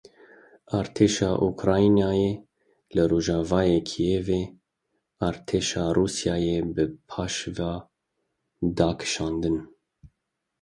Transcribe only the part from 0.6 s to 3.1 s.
Artêşa Ukraynayê li